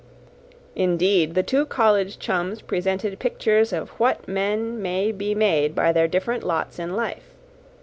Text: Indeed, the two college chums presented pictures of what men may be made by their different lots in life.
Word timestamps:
Indeed, 0.75 1.35
the 1.35 1.43
two 1.43 1.63
college 1.63 2.17
chums 2.17 2.63
presented 2.63 3.19
pictures 3.19 3.71
of 3.71 3.89
what 3.99 4.27
men 4.27 4.81
may 4.81 5.11
be 5.11 5.35
made 5.35 5.75
by 5.75 5.91
their 5.91 6.07
different 6.07 6.41
lots 6.43 6.79
in 6.79 6.95
life. 6.95 7.35